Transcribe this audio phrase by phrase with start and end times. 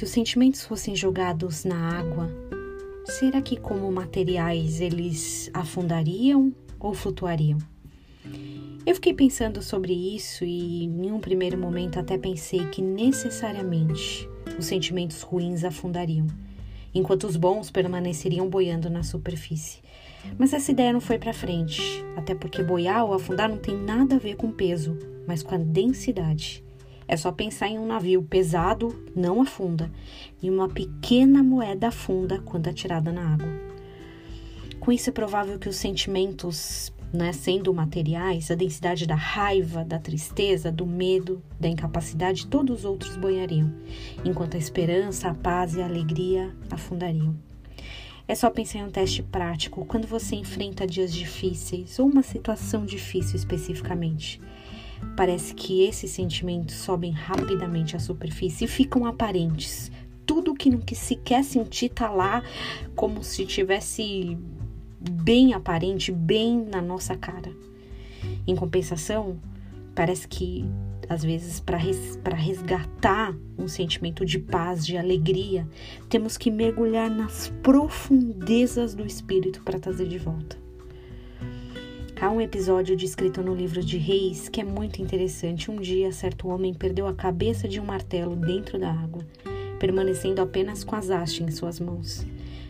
[0.00, 2.26] Se os sentimentos fossem jogados na água,
[3.04, 7.58] será que como materiais eles afundariam ou flutuariam?
[8.86, 14.26] Eu fiquei pensando sobre isso e em um primeiro momento até pensei que necessariamente
[14.58, 16.26] os sentimentos ruins afundariam,
[16.94, 19.82] enquanto os bons permaneceriam boiando na superfície.
[20.38, 24.16] Mas essa ideia não foi para frente, até porque boiar ou afundar não tem nada
[24.16, 26.64] a ver com peso, mas com a densidade.
[27.10, 29.90] É só pensar em um navio pesado, não afunda,
[30.40, 33.48] e uma pequena moeda afunda quando atirada na água.
[34.78, 39.98] Com isso, é provável que os sentimentos, né, sendo materiais, a densidade da raiva, da
[39.98, 43.74] tristeza, do medo, da incapacidade, todos os outros boiariam,
[44.24, 47.34] enquanto a esperança, a paz e a alegria afundariam.
[48.28, 52.86] É só pensar em um teste prático quando você enfrenta dias difíceis ou uma situação
[52.86, 54.40] difícil especificamente.
[55.16, 59.90] Parece que esses sentimentos sobem rapidamente à superfície e ficam aparentes.
[60.24, 62.42] Tudo que não se quer sentir tá lá
[62.94, 64.38] como se tivesse
[65.00, 67.52] bem aparente, bem na nossa cara.
[68.46, 69.38] Em compensação,
[69.94, 70.64] parece que
[71.10, 75.66] às vezes para res, resgatar um sentimento de paz, de alegria,
[76.08, 80.59] temos que mergulhar nas profundezas do espírito para trazer de volta.
[82.20, 85.70] Há um episódio descrito no livro de Reis que é muito interessante.
[85.70, 89.26] Um dia, certo homem perdeu a cabeça de um martelo dentro da água,
[89.78, 92.26] permanecendo apenas com as hastes em suas mãos.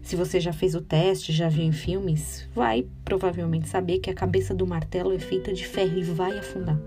[0.00, 4.14] Se você já fez o teste, já viu em filmes, vai provavelmente saber que a
[4.14, 6.78] cabeça do martelo é feita de ferro e vai afundar.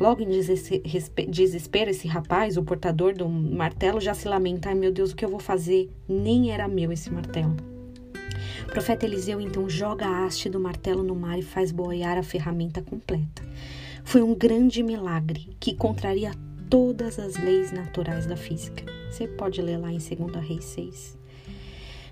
[0.00, 0.30] Logo em
[1.28, 5.26] desespero, esse rapaz, o portador do martelo, já se lamenta: ai meu Deus, o que
[5.26, 5.90] eu vou fazer?
[6.08, 7.75] Nem era meu esse martelo.
[8.62, 12.22] O profeta Eliseu então joga a haste do martelo no mar e faz boiar a
[12.22, 13.42] ferramenta completa.
[14.04, 16.32] Foi um grande milagre que contraria
[16.70, 18.84] todas as leis naturais da física.
[19.10, 21.18] Você pode ler lá em 2 Reis 6.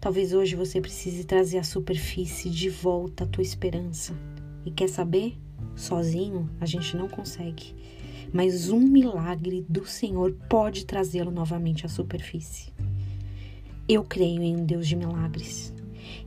[0.00, 4.14] Talvez hoje você precise trazer à superfície de volta a tua esperança.
[4.64, 5.36] E quer saber?
[5.74, 7.74] Sozinho a gente não consegue.
[8.32, 12.72] Mas um milagre do Senhor pode trazê-lo novamente à superfície.
[13.88, 15.72] Eu creio em um Deus de milagres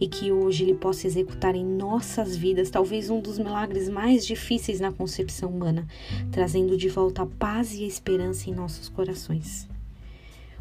[0.00, 4.80] e que hoje Ele possa executar em nossas vidas talvez um dos milagres mais difíceis
[4.80, 5.86] na concepção humana,
[6.30, 9.68] trazendo de volta a paz e a esperança em nossos corações.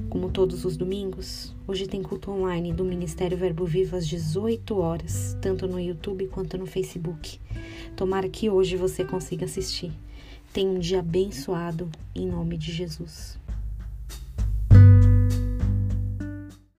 [0.07, 5.38] Como todos os domingos, hoje tem culto online do Ministério Verbo Vivo às 18 horas,
[5.41, 7.40] tanto no YouTube quanto no Facebook.
[7.97, 9.91] Tomara que hoje você consiga assistir.
[10.53, 13.38] Tenha um dia abençoado em nome de Jesus.